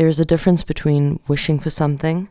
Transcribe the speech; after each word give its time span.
there 0.00 0.08
is 0.08 0.18
a 0.18 0.24
difference 0.24 0.62
between 0.62 1.20
wishing 1.28 1.58
for 1.58 1.68
something 1.68 2.30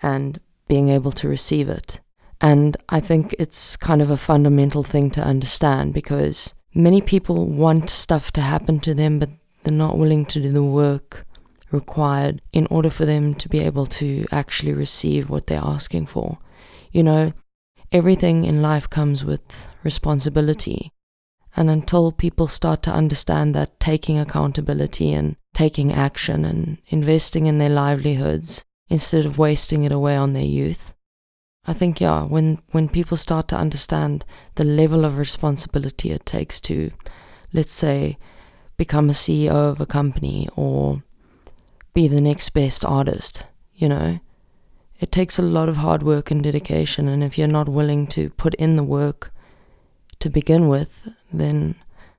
and 0.00 0.40
being 0.68 0.88
able 0.88 1.12
to 1.12 1.28
receive 1.28 1.68
it. 1.68 2.00
And 2.40 2.78
I 2.88 2.98
think 2.98 3.34
it's 3.38 3.76
kind 3.76 4.00
of 4.00 4.08
a 4.08 4.16
fundamental 4.16 4.82
thing 4.82 5.10
to 5.10 5.20
understand 5.22 5.92
because 5.92 6.54
many 6.74 7.02
people 7.02 7.44
want 7.44 7.90
stuff 7.90 8.32
to 8.32 8.40
happen 8.40 8.80
to 8.80 8.94
them, 8.94 9.18
but 9.18 9.28
they're 9.62 9.76
not 9.76 9.98
willing 9.98 10.24
to 10.24 10.40
do 10.40 10.50
the 10.50 10.62
work 10.64 11.26
required 11.70 12.40
in 12.54 12.66
order 12.70 12.88
for 12.88 13.04
them 13.04 13.34
to 13.34 13.50
be 13.50 13.58
able 13.58 13.84
to 14.00 14.24
actually 14.32 14.72
receive 14.72 15.28
what 15.28 15.46
they're 15.46 15.60
asking 15.62 16.06
for. 16.06 16.38
You 16.90 17.02
know, 17.02 17.34
everything 17.92 18.44
in 18.44 18.62
life 18.62 18.88
comes 18.88 19.26
with 19.26 19.68
responsibility. 19.82 20.90
And 21.54 21.68
until 21.68 22.12
people 22.12 22.48
start 22.48 22.82
to 22.84 22.90
understand 22.90 23.54
that 23.54 23.78
taking 23.78 24.18
accountability 24.18 25.12
and 25.12 25.36
taking 25.54 25.92
action 25.92 26.44
and 26.44 26.78
investing 26.88 27.46
in 27.46 27.58
their 27.58 27.70
livelihoods 27.70 28.64
instead 28.88 29.24
of 29.24 29.38
wasting 29.38 29.84
it 29.84 29.92
away 29.92 30.16
on 30.16 30.32
their 30.34 30.44
youth, 30.44 30.92
I 31.66 31.72
think 31.72 32.00
yeah, 32.00 32.24
when 32.24 32.58
when 32.72 32.88
people 32.88 33.16
start 33.16 33.48
to 33.48 33.56
understand 33.56 34.24
the 34.56 34.64
level 34.64 35.04
of 35.04 35.16
responsibility 35.16 36.10
it 36.10 36.26
takes 36.26 36.60
to, 36.62 36.90
let's 37.52 37.72
say, 37.72 38.18
become 38.76 39.08
a 39.08 39.14
CEO 39.14 39.70
of 39.72 39.80
a 39.80 39.86
company 39.86 40.48
or 40.56 41.02
be 41.94 42.08
the 42.08 42.20
next 42.20 42.50
best 42.50 42.84
artist, 42.84 43.46
you 43.72 43.88
know, 43.88 44.20
it 45.00 45.10
takes 45.10 45.38
a 45.38 45.42
lot 45.42 45.68
of 45.68 45.76
hard 45.76 46.02
work 46.02 46.30
and 46.30 46.42
dedication. 46.42 47.08
And 47.08 47.24
if 47.24 47.38
you're 47.38 47.48
not 47.48 47.68
willing 47.68 48.06
to 48.08 48.30
put 48.30 48.54
in 48.56 48.76
the 48.76 48.84
work 48.84 49.32
to 50.18 50.28
begin 50.28 50.68
with, 50.68 51.08
then 51.32 51.76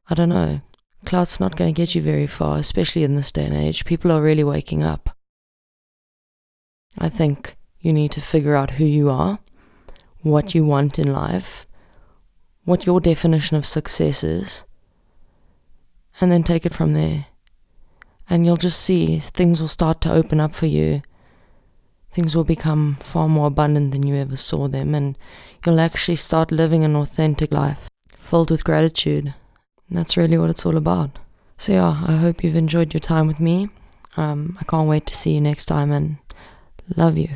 I 0.10 0.16
don't 0.16 0.30
know. 0.30 0.62
Clout's 1.06 1.40
not 1.40 1.56
going 1.56 1.74
to 1.74 1.78
get 1.78 1.96
you 1.96 2.02
very 2.02 2.28
far, 2.28 2.58
especially 2.58 3.04
in 3.04 3.16
this 3.16 3.32
day 3.32 3.46
and 3.46 3.54
age. 3.54 3.86
People 3.86 4.12
are 4.12 4.22
really 4.22 4.44
waking 4.44 4.84
up. 4.84 5.16
I 6.98 7.10
think 7.10 7.56
you 7.80 7.94
need 7.94 8.12
to 8.14 8.22
figure 8.22 8.56
out 8.56 8.72
who 8.72 8.86
you 8.86 9.10
are, 9.10 9.40
what 10.22 10.56
you 10.56 10.66
want 10.66 10.98
in 10.98 11.14
life, 11.14 11.68
what 12.64 12.86
your 12.86 13.00
definition 13.00 13.58
of 13.58 13.66
success 13.66 14.24
is, 14.24 14.64
and 16.20 16.32
then 16.32 16.44
take 16.44 16.66
it 16.66 16.74
from 16.74 16.94
there. 16.94 17.28
And 18.30 18.46
you'll 18.46 18.58
just 18.58 18.82
see 18.82 19.20
things 19.20 19.62
will 19.62 19.68
start 19.68 20.02
to 20.02 20.12
open 20.12 20.40
up 20.40 20.54
for 20.54 20.66
you. 20.66 21.04
Things 22.10 22.36
will 22.36 22.46
become 22.46 22.96
far 23.02 23.28
more 23.28 23.48
abundant 23.48 23.92
than 23.92 24.08
you 24.08 24.16
ever 24.16 24.36
saw 24.36 24.68
them, 24.68 24.96
and 24.96 25.18
you'll 25.66 25.80
actually 25.80 26.16
start 26.16 26.52
living 26.52 26.84
an 26.84 26.96
authentic 26.96 27.52
life 27.52 27.90
filled 28.16 28.50
with 28.50 28.64
gratitude. 28.64 29.34
That's 29.90 30.18
really 30.18 30.38
what 30.38 30.50
it's 30.50 30.66
all 30.66 30.78
about. 30.78 31.20
So, 31.58 31.74
yeah, 31.74 32.04
I 32.06 32.18
hope 32.18 32.44
you've 32.44 32.56
enjoyed 32.56 32.94
your 32.94 33.00
time 33.00 33.28
with 33.28 33.40
me. 33.40 33.70
Um, 34.18 34.58
I 34.60 34.64
can't 34.66 34.90
wait 34.90 35.06
to 35.08 35.16
see 35.16 35.34
you 35.34 35.42
next 35.42 35.66
time 35.66 35.92
and 35.92 36.18
love 36.96 37.18
you. 37.18 37.30